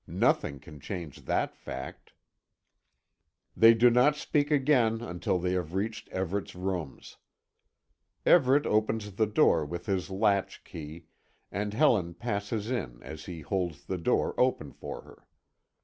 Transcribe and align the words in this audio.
Nothing 0.07 0.59
can 0.59 0.79
change 0.79 1.25
that 1.25 1.55
fact. 1.55 2.13
They 3.55 3.75
do 3.75 3.91
not 3.91 4.15
speak 4.15 4.49
again 4.49 4.99
until 5.01 5.37
they 5.37 5.51
have 5.51 5.75
reached 5.75 6.09
Everet's 6.09 6.55
rooms. 6.55 7.17
Everet 8.25 8.65
opens 8.65 9.11
the 9.17 9.27
door 9.27 9.63
with 9.63 9.85
his 9.85 10.09
latch 10.09 10.63
key, 10.63 11.05
and 11.51 11.75
Helen 11.75 12.15
passes 12.15 12.71
in 12.71 13.03
as 13.03 13.25
he 13.25 13.41
holds 13.41 13.85
the 13.85 13.99
door 13.99 14.33
open 14.39 14.71
for 14.71 15.03
her. 15.03 15.27